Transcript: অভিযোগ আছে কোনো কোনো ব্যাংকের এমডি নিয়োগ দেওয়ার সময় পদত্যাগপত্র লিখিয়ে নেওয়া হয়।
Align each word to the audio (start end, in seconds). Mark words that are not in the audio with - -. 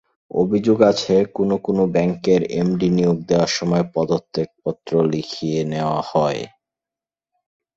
অভিযোগ 0.31 0.77
আছে 0.91 1.15
কোনো 1.35 1.55
কোনো 1.65 1.83
ব্যাংকের 1.95 2.41
এমডি 2.53 2.89
নিয়োগ 2.97 3.17
দেওয়ার 3.29 3.51
সময় 3.57 3.85
পদত্যাগপত্র 3.95 4.91
লিখিয়ে 5.13 5.59
নেওয়া 5.71 6.01
হয়। 6.11 6.41